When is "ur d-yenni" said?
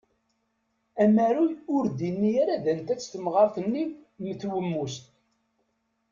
1.75-2.31